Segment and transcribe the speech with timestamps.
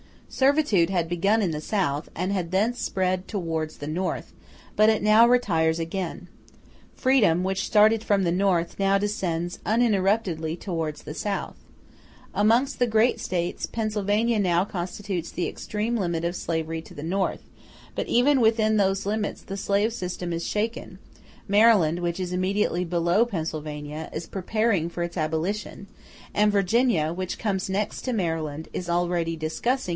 [0.27, 4.31] Servitude had begun in the South, and had thence spread towards the North;
[4.77, 6.29] but it now retires again.
[6.95, 11.57] Freedom, which started from the North, now descends uninterruptedly towards the South.
[12.33, 17.41] Amongst the great States, Pennsylvania now constitutes the extreme limit of slavery to the North:
[17.93, 20.97] but even within those limits the slave system is shaken:
[21.47, 25.87] Maryland, which is immediately below Pennsylvania, is preparing for its abolition;
[26.33, 29.89] and Virginia, which comes next to Maryland, is already discussing its utility and its dangers.